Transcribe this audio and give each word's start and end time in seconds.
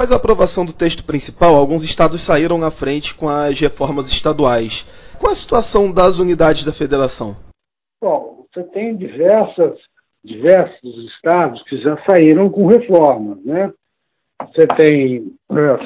após 0.00 0.12
a 0.12 0.16
aprovação 0.16 0.64
do 0.64 0.72
texto 0.72 1.04
principal, 1.04 1.54
alguns 1.54 1.84
estados 1.84 2.22
saíram 2.22 2.56
na 2.56 2.70
frente 2.70 3.14
com 3.14 3.28
as 3.28 3.60
reformas 3.60 4.08
estaduais. 4.08 4.86
Qual 5.18 5.30
a 5.30 5.34
situação 5.34 5.92
das 5.92 6.18
unidades 6.18 6.64
da 6.64 6.72
federação? 6.72 7.36
Bom, 8.00 8.46
você 8.50 8.64
tem 8.64 8.96
diversas, 8.96 9.78
diversos 10.24 11.04
estados 11.12 11.62
que 11.64 11.76
já 11.82 12.02
saíram 12.06 12.48
com 12.48 12.66
reformas, 12.66 13.44
né? 13.44 13.70
Você 14.40 14.66
tem 14.68 15.36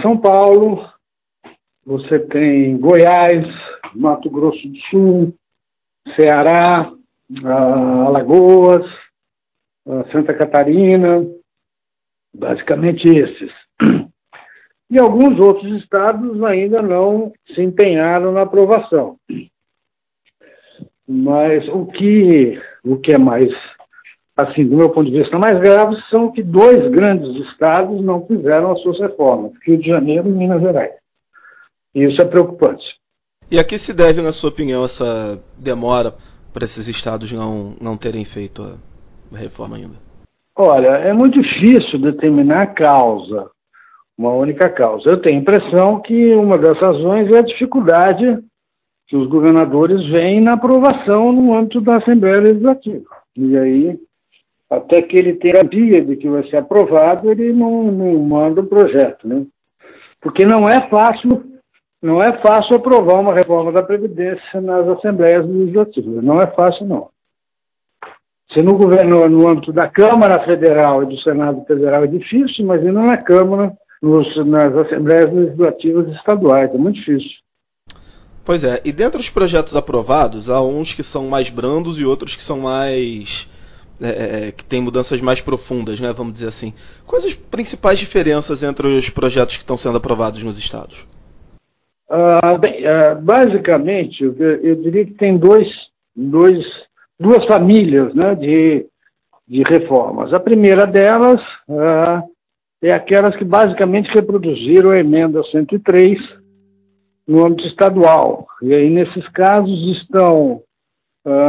São 0.01 0.17
Paulo, 0.17 0.89
você 1.85 2.21
tem 2.21 2.79
Goiás, 2.79 3.45
Mato 3.97 4.31
Grosso 4.31 4.69
do 4.69 4.79
Sul, 4.91 5.35
Ceará, 6.15 6.89
Alagoas, 8.07 8.87
Santa 10.13 10.33
Catarina, 10.35 11.27
basicamente 12.33 13.09
esses. 13.09 13.51
E 14.95 14.99
alguns 15.01 15.41
outros 15.41 15.83
estados 15.83 16.41
ainda 16.45 16.81
não 16.81 17.33
se 17.53 17.61
empenharam 17.61 18.31
na 18.31 18.43
aprovação. 18.43 19.17
Mas 21.07 21.67
o 21.67 21.87
que, 21.87 22.63
o 22.85 22.97
que 22.99 23.13
é 23.13 23.19
mais, 23.19 23.53
assim, 24.37 24.65
do 24.65 24.77
meu 24.77 24.91
ponto 24.91 25.11
de 25.11 25.19
vista, 25.19 25.37
mais 25.37 25.59
grave 25.59 26.01
são 26.09 26.31
que 26.31 26.45
dois 26.45 26.89
grandes 26.93 27.45
estados 27.49 28.01
não 28.05 28.25
fizeram 28.25 28.71
as 28.71 28.81
suas 28.83 29.01
reformas, 29.01 29.51
Rio 29.67 29.79
de 29.79 29.89
Janeiro 29.89 30.29
e 30.29 30.33
Minas 30.33 30.63
Gerais. 30.63 30.93
E 31.93 32.05
isso 32.05 32.23
é 32.23 32.25
preocupante. 32.25 32.85
E 33.51 33.59
a 33.59 33.65
que 33.65 33.79
se 33.79 33.93
deve, 33.93 34.23
na 34.23 34.31
sua 34.31 34.51
opinião, 34.51 34.85
essa 34.85 35.43
demora 35.59 36.15
para 36.53 36.63
esses 36.63 36.87
estados 36.87 37.33
não, 37.33 37.75
não 37.83 37.97
terem 37.97 38.25
feito 38.25 38.79
a 39.33 39.37
reforma 39.37 39.75
ainda? 39.75 39.97
Olha, 40.55 40.99
é 40.99 41.13
muito 41.13 41.43
difícil 41.43 41.99
determinar 41.99 42.63
a 42.63 42.67
causa, 42.69 43.51
uma 44.17 44.31
única 44.33 44.69
causa. 44.69 45.11
Eu 45.11 45.21
tenho 45.21 45.39
a 45.39 45.41
impressão 45.41 46.01
que 46.01 46.35
uma 46.35 46.57
das 46.57 46.79
razões 46.79 47.31
é 47.35 47.39
a 47.39 47.43
dificuldade 47.43 48.39
que 49.07 49.17
os 49.17 49.29
governadores 49.29 50.05
veem 50.11 50.41
na 50.41 50.53
aprovação 50.53 51.33
no 51.33 51.55
âmbito 51.55 51.81
da 51.81 51.97
Assembleia 51.97 52.41
Legislativa. 52.41 53.05
E 53.37 53.57
aí, 53.57 53.99
até 54.71 55.03
que 55.03 55.17
ele 55.17 55.35
tenha 55.35 55.61
a 55.61 55.69
via 55.69 56.05
de 56.05 56.17
que 56.17 56.29
vai 56.29 56.49
ser 56.49 56.59
aprovado, 56.59 57.31
ele 57.31 57.53
não, 57.53 57.85
não 57.85 58.19
manda 58.19 58.61
o 58.61 58.67
projeto, 58.67 59.29
né? 59.29 59.45
Porque 60.21 60.47
não 60.47 60.69
é 60.69 60.89
fácil 60.89 61.55
não 62.05 62.19
é 62.19 62.37
fácil 62.43 62.77
aprovar 62.77 63.19
uma 63.19 63.33
reforma 63.33 63.73
da 63.73 63.83
Previdência 63.83 64.61
nas 64.61 64.87
Assembleias 64.87 65.49
Legislativas. 65.49 66.23
Não 66.23 66.37
é 66.39 66.47
fácil, 66.49 66.85
não. 66.85 67.09
Se 68.53 68.63
no 68.63 68.77
governo, 68.77 69.27
no 69.27 69.49
âmbito 69.49 69.73
da 69.73 69.89
Câmara 69.89 70.45
Federal 70.45 71.03
e 71.03 71.07
do 71.07 71.19
Senado 71.23 71.65
Federal 71.65 72.05
é 72.05 72.07
difícil, 72.07 72.67
mas 72.67 72.85
ainda 72.85 73.01
na 73.01 73.17
Câmara, 73.17 73.73
nos, 74.05 74.47
nas 74.47 74.77
Assembleias 74.77 75.33
Legislativas 75.33 76.09
Estaduais, 76.15 76.73
é 76.73 76.79
muito 76.79 76.97
difícil. 76.97 77.31
Pois 78.45 78.63
é, 78.63 78.81
e 78.85 78.93
dentre 78.93 79.19
os 79.19 79.31
projetos 79.31 79.75
aprovados, 79.75 80.51
há 80.51 80.61
uns 80.63 80.93
que 80.93 81.03
são 81.03 81.29
mais 81.29 81.49
brandos 81.49 81.99
e 81.99 82.05
outros 82.05 82.37
que 82.37 82.43
são 82.43 82.61
mais. 82.61 83.51
É, 84.01 84.49
é 84.49 84.53
que 84.53 84.65
têm 84.65 84.83
mudanças 84.83 85.21
mais 85.21 85.41
profundas, 85.41 85.99
né, 86.01 86.13
vamos 86.13 86.35
dizer 86.35 86.49
assim. 86.49 86.75
Quais 87.07 87.25
as 87.25 87.33
principais 87.33 87.99
diferenças 87.99 88.63
entre 88.63 88.89
os 88.89 89.09
projetos 89.09 89.57
que 89.57 89.63
estão 89.63 89.79
sendo 89.79 89.97
aprovados 89.97 90.43
nos 90.43 90.59
estados? 90.59 91.07
Uh, 92.11 92.59
bem, 92.59 92.83
uh, 92.85 93.21
basicamente, 93.23 94.23
eu, 94.23 94.35
eu, 94.37 94.77
diria 94.77 95.07
que 95.07 95.15
tem 95.15 95.39
dois, 95.39 95.69
dois, 96.15 96.67
duas 97.19 97.47
famílias 97.47 98.15
né, 98.15 98.35
de, 98.35 98.85
de 99.49 99.63
reformas. 99.69 100.35
A 100.35 100.41
primeira 100.41 100.87
delas 100.87 101.41
uh, 101.69 102.34
é 102.87 102.95
aquelas 102.95 103.37
que 103.37 103.45
basicamente 103.45 104.11
reproduziram 104.13 104.91
a 104.91 104.99
emenda 104.99 105.43
103 105.45 106.19
no 107.27 107.47
âmbito 107.47 107.67
estadual. 107.67 108.47
E 108.63 108.75
aí, 108.75 108.91
nesses 108.91 109.27
casos, 109.29 109.99
estão 109.99 110.63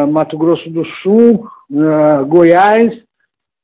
Mato 0.09 0.37
Grosso 0.37 0.69
do 0.69 0.85
Sul, 1.03 1.49
Goiás, 2.27 2.93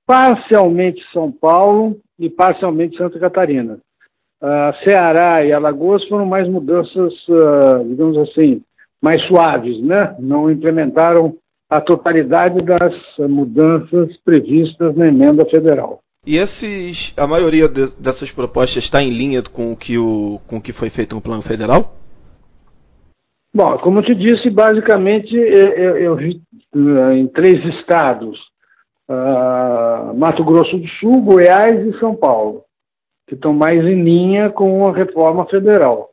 parcialmente 0.06 1.02
São 1.14 1.32
Paulo 1.32 1.98
e 2.20 2.30
parcialmente 2.30 2.98
Santa 2.98 3.18
Catarina 3.18 3.80
uh, 4.42 4.74
Ceará 4.84 5.46
e 5.46 5.54
Alagoas 5.54 6.04
foram 6.08 6.26
mais 6.26 6.48
mudanças, 6.48 7.14
uh, 7.30 7.88
digamos 7.88 8.18
assim, 8.18 8.62
mais 9.02 9.22
suaves, 9.28 9.82
né? 9.82 10.16
Não 10.20 10.50
implementaram 10.50 11.38
a 11.70 11.80
totalidade 11.80 12.62
das 12.64 12.94
mudanças 13.30 14.18
previstas 14.26 14.96
na 14.96 15.08
emenda 15.08 15.46
federal. 15.46 16.02
E 16.26 16.38
esses, 16.38 17.14
a 17.18 17.26
maioria 17.26 17.68
de, 17.68 17.94
dessas 18.00 18.32
propostas 18.32 18.84
está 18.84 19.02
em 19.02 19.10
linha 19.10 19.42
com 19.42 19.72
o 19.72 19.78
que 19.78 19.98
o, 19.98 20.40
com 20.48 20.58
o 20.58 20.62
que 20.62 20.72
foi 20.72 20.90
feito 20.90 21.16
no 21.16 21.22
plano 21.22 21.42
federal? 21.42 21.96
Bom, 23.54 23.78
como 23.80 24.00
eu 24.00 24.04
te 24.04 24.16
disse, 24.16 24.50
basicamente 24.50 25.36
eu, 25.36 25.98
eu 25.98 26.16
vi 26.16 26.42
uh, 26.76 27.12
em 27.12 27.28
três 27.28 27.66
estados: 27.76 28.40
uh, 29.10 30.16
Mato 30.16 30.44
Grosso 30.46 30.78
do 30.78 30.88
Sul, 31.00 31.22
Goiás 31.22 31.86
e 31.86 32.00
São 32.00 32.16
Paulo 32.16 32.64
que 33.32 33.36
estão 33.36 33.54
mais 33.54 33.80
em 33.86 34.04
linha 34.04 34.50
com 34.50 34.86
a 34.90 34.94
reforma 34.94 35.46
federal. 35.46 36.10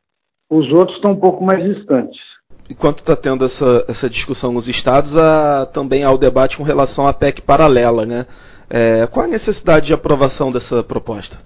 Os 0.49 0.71
outros 0.71 0.97
estão 0.97 1.15
um 1.15 1.21
pouco 1.21 1.43
mais 1.45 1.65
distantes. 1.65 2.17
Enquanto 2.71 3.01
está 3.01 3.17
tendo 3.17 3.45
essa, 3.45 3.85
essa 3.89 4.09
discussão 4.09 4.53
nos 4.53 4.69
estados, 4.69 5.17
há, 5.17 5.67
também 5.67 6.05
há 6.05 6.13
o 6.13 6.19
debate 6.19 6.57
com 6.57 6.63
relação 6.63 7.09
à 7.09 7.13
PEC 7.13 7.43
paralela, 7.43 8.07
né? 8.07 8.25
É, 8.71 9.07
qual 9.07 9.25
a 9.27 9.29
necessidade 9.29 9.87
de 9.87 9.95
aprovação 9.95 10.53
dessa 10.53 10.83
proposta? 10.83 11.39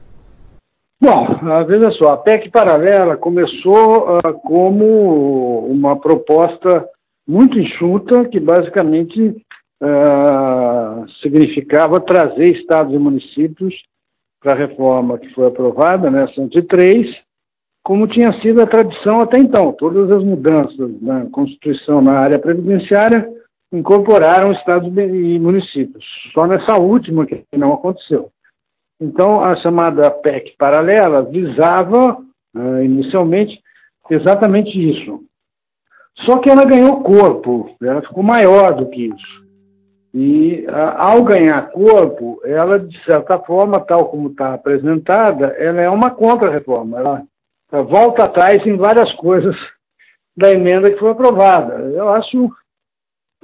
Bom, 1.01 1.41
veja 1.67 1.91
só, 1.93 2.13
a 2.13 2.17
PEC 2.17 2.49
paralela 2.51 3.17
começou 3.17 4.19
uh, 4.19 4.33
como 4.45 5.67
uma 5.67 5.99
proposta 5.99 6.87
muito 7.27 7.59
enxuta, 7.59 8.25
que 8.27 8.39
basicamente 8.39 9.21
uh, 9.83 11.11
significava 11.21 12.01
trazer 12.01 12.53
estados 12.53 12.95
e 12.95 12.99
municípios 12.99 13.75
para 14.41 14.53
a 14.53 14.57
reforma 14.57 15.19
que 15.19 15.33
foi 15.35 15.49
aprovada, 15.49 16.11
né, 16.11 16.27
103, 16.35 17.07
como 17.83 18.07
tinha 18.07 18.33
sido 18.41 18.63
a 18.63 18.67
tradição 18.67 19.21
até 19.21 19.39
então. 19.39 19.73
Todas 19.73 20.11
as 20.11 20.23
mudanças 20.23 21.01
na 21.01 21.27
Constituição 21.27 22.01
na 22.01 22.19
área 22.19 22.39
previdenciária 22.39 23.29
incorporaram 23.73 24.53
estados 24.53 24.89
e 24.97 25.39
municípios. 25.39 26.05
Só 26.35 26.47
nessa 26.47 26.77
última 26.77 27.27
que 27.27 27.45
não 27.57 27.73
aconteceu. 27.73 28.31
Então, 29.01 29.43
a 29.43 29.57
chamada 29.57 30.11
PEC 30.11 30.55
paralela 30.57 31.23
visava, 31.23 32.19
uh, 32.55 32.83
inicialmente, 32.83 33.61
exatamente 34.11 34.71
isso. 34.71 35.21
Só 36.27 36.39
que 36.39 36.51
ela 36.51 36.65
ganhou 36.65 37.03
corpo, 37.03 37.75
ela 37.83 38.03
ficou 38.03 38.23
maior 38.23 38.75
do 38.75 38.89
que 38.91 39.07
isso. 39.07 39.43
E 40.15 40.67
ao 40.99 41.23
ganhar 41.25 41.71
corpo, 41.71 42.41
ela, 42.45 42.79
de 42.79 43.03
certa 43.05 43.39
forma, 43.39 43.81
tal 43.81 44.11
como 44.11 44.29
está 44.29 44.53
apresentada, 44.53 45.47
ela 45.59 45.81
é 45.81 45.89
uma 45.89 46.11
contra-reforma. 46.11 46.99
Ela, 46.99 47.23
ela 47.73 47.83
volta 47.83 48.25
atrás 48.25 48.65
em 48.67 48.77
várias 48.77 49.11
coisas 49.15 49.57
da 50.37 50.53
emenda 50.53 50.91
que 50.91 50.99
foi 50.99 51.11
aprovada. 51.11 51.75
Eu 51.75 52.11
acho 52.11 52.45
uh, 52.45 52.53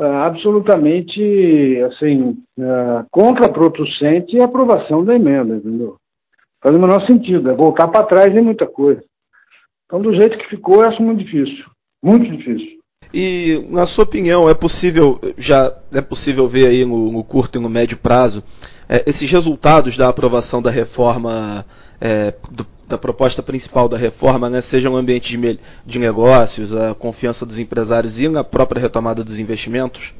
absolutamente 0.04 1.80
assim, 1.90 2.38
uh, 2.58 3.04
contraproducente 3.10 4.38
a 4.40 4.44
aprovação 4.44 5.04
da 5.04 5.14
emenda, 5.14 5.56
entendeu? 5.56 5.96
Faz 6.62 6.74
o 6.74 6.78
menor 6.78 7.06
sentido, 7.06 7.50
é 7.50 7.54
voltar 7.54 7.88
para 7.88 8.06
trás 8.06 8.34
em 8.34 8.40
muita 8.40 8.66
coisa. 8.66 9.02
Então, 9.86 10.00
do 10.00 10.14
jeito 10.14 10.36
que 10.38 10.48
ficou, 10.48 10.82
eu 10.82 10.88
acho 10.88 11.02
muito 11.02 11.24
difícil. 11.24 11.64
Muito 12.02 12.30
difícil. 12.36 12.78
E 13.12 13.66
na 13.70 13.86
sua 13.86 14.04
opinião, 14.04 14.48
é 14.48 14.54
possível 14.54 15.18
já 15.36 15.74
é 15.92 16.00
possível 16.00 16.46
ver 16.46 16.66
aí 16.66 16.84
no, 16.84 17.10
no 17.10 17.24
curto 17.24 17.58
e 17.58 17.62
no 17.62 17.68
médio 17.68 17.96
prazo 17.96 18.42
é, 18.88 19.04
esses 19.06 19.30
resultados 19.30 19.96
da 19.96 20.08
aprovação 20.08 20.62
da 20.62 20.70
reforma 20.70 21.64
é, 22.00 22.32
do, 22.50 22.66
da 22.88 22.96
proposta 22.96 23.42
principal 23.42 23.88
da 23.88 23.98
reforma, 23.98 24.48
né, 24.48 24.60
seja 24.60 24.88
no 24.88 24.96
ambiente 24.96 25.36
de, 25.36 25.60
de 25.84 25.98
negócios, 25.98 26.74
a 26.74 26.94
confiança 26.94 27.44
dos 27.44 27.58
empresários 27.58 28.18
e 28.18 28.28
na 28.28 28.42
própria 28.42 28.80
retomada 28.80 29.22
dos 29.22 29.38
investimentos? 29.38 30.14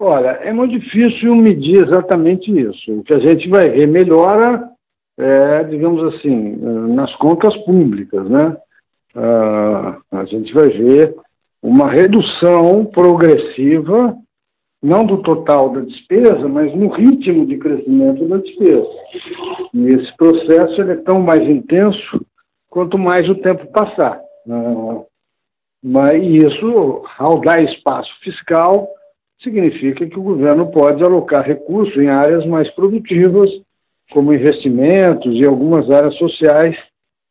Olha, 0.00 0.30
é 0.42 0.52
muito 0.52 0.78
difícil 0.78 1.34
medir 1.34 1.84
exatamente 1.84 2.50
isso. 2.50 2.92
O 2.92 3.04
que 3.04 3.14
a 3.14 3.20
gente 3.20 3.48
vai 3.48 3.68
ver 3.68 3.86
melhora, 3.86 4.68
é, 5.18 5.64
digamos 5.64 6.14
assim, 6.14 6.56
nas 6.94 7.14
contas 7.16 7.54
públicas, 7.64 8.28
né? 8.28 8.56
Uh, 9.14 10.02
a 10.10 10.24
gente 10.24 10.52
vai 10.52 10.68
ver 10.68 11.14
uma 11.62 11.88
redução 11.88 12.84
progressiva, 12.84 14.16
não 14.84 15.06
do 15.06 15.22
total 15.22 15.70
da 15.70 15.80
despesa, 15.80 16.46
mas 16.46 16.74
no 16.74 16.88
ritmo 16.88 17.46
de 17.46 17.56
crescimento 17.56 18.28
da 18.28 18.36
despesa. 18.36 18.86
E 19.72 19.86
esse 19.86 20.14
processo 20.14 20.82
é 20.82 20.96
tão 20.96 21.22
mais 21.22 21.40
intenso 21.40 22.20
quanto 22.68 22.98
mais 22.98 23.26
o 23.30 23.34
tempo 23.36 23.66
passar. 23.72 24.20
Ah, 24.46 25.02
mas 25.82 26.22
isso, 26.22 27.02
ao 27.18 27.40
dar 27.40 27.64
espaço 27.64 28.10
fiscal, 28.22 28.86
significa 29.42 30.06
que 30.06 30.18
o 30.18 30.22
governo 30.22 30.70
pode 30.70 31.02
alocar 31.02 31.42
recursos 31.42 31.96
em 31.96 32.08
áreas 32.08 32.44
mais 32.44 32.70
produtivas, 32.74 33.48
como 34.12 34.34
investimentos 34.34 35.34
e 35.34 35.46
algumas 35.46 35.90
áreas 35.90 36.14
sociais 36.18 36.76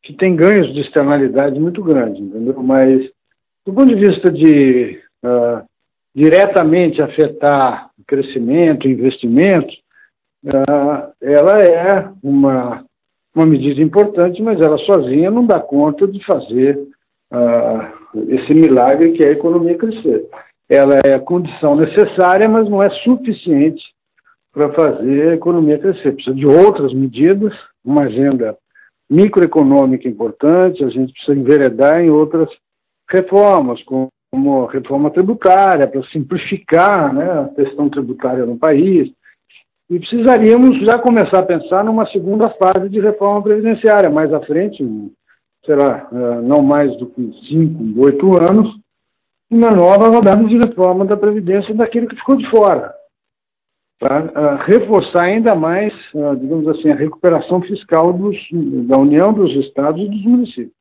que 0.01 0.13
têm 0.13 0.35
ganhos 0.35 0.73
de 0.73 0.81
externalidade 0.81 1.59
muito 1.59 1.83
grandes? 1.83 2.19
Mas, 2.63 3.11
do 3.63 3.73
ponto 3.73 3.85
de 3.85 3.95
vista 3.95 4.31
de 4.31 4.99
uh, 5.23 5.63
diretamente 6.15 7.01
afetar 7.01 7.89
o 7.97 8.03
crescimento, 8.05 8.87
investimento, 8.87 9.73
uh, 10.45 11.11
ela 11.21 11.59
é 11.59 12.09
uma, 12.21 12.85
uma 13.35 13.45
medida 13.45 13.81
importante, 13.81 14.41
mas 14.41 14.59
ela 14.61 14.77
sozinha 14.79 15.31
não 15.31 15.45
dá 15.45 15.59
conta 15.59 16.07
de 16.07 16.23
fazer 16.23 16.77
uh, 17.31 18.23
esse 18.29 18.53
milagre 18.53 19.13
que 19.13 19.23
é 19.23 19.29
a 19.29 19.33
economia 19.33 19.77
crescer. 19.77 20.27
Ela 20.69 20.99
é 21.03 21.15
a 21.15 21.19
condição 21.19 21.75
necessária, 21.75 22.47
mas 22.47 22.69
não 22.69 22.81
é 22.81 22.89
suficiente 23.03 23.83
para 24.51 24.71
fazer 24.73 25.29
a 25.29 25.35
economia 25.35 25.79
crescer. 25.79 26.13
Precisa 26.13 26.35
de 26.35 26.45
outras 26.45 26.93
medidas, 26.93 27.53
uma 27.83 28.03
agenda 28.03 28.55
microeconômica 29.09 30.07
importante, 30.07 30.83
a 30.83 30.89
gente 30.89 31.11
precisa 31.13 31.37
enveredar 31.37 32.01
em 32.01 32.09
outras 32.09 32.49
reformas, 33.09 33.81
como 33.83 34.09
a 34.33 34.71
reforma 34.71 35.11
tributária, 35.11 35.87
para 35.87 36.03
simplificar 36.07 37.13
né, 37.13 37.23
a 37.23 37.49
questão 37.55 37.89
tributária 37.89 38.45
no 38.45 38.57
país. 38.57 39.11
E 39.89 39.99
precisaríamos 39.99 40.79
já 40.85 40.97
começar 40.97 41.39
a 41.39 41.45
pensar 41.45 41.83
numa 41.83 42.07
segunda 42.07 42.49
fase 42.51 42.89
de 42.89 42.99
reforma 42.99 43.43
previdenciária, 43.43 44.09
mais 44.09 44.33
à 44.33 44.39
frente, 44.41 44.83
será 45.65 46.07
eh, 46.11 46.41
não 46.41 46.61
mais 46.61 46.97
do 46.97 47.07
que 47.07 47.31
cinco, 47.47 48.01
oito 48.03 48.33
anos, 48.41 48.73
uma 49.51 49.69
nova 49.69 50.07
rodada 50.07 50.43
de 50.45 50.57
reforma 50.57 51.05
da 51.05 51.15
Previdência 51.15 51.75
daquilo 51.75 52.07
que 52.07 52.15
ficou 52.15 52.35
de 52.35 52.49
fora 52.49 52.93
para 54.03 54.25
uh, 54.25 54.57
reforçar 54.65 55.23
ainda 55.23 55.55
mais, 55.55 55.93
uh, 56.13 56.35
digamos 56.35 56.67
assim, 56.67 56.91
a 56.91 56.95
recuperação 56.95 57.61
fiscal 57.61 58.11
dos, 58.11 58.35
da 58.85 58.97
União, 58.97 59.31
dos 59.31 59.49
estados 59.65 60.01
e 60.01 60.09
dos 60.09 60.25
municípios. 60.25 60.73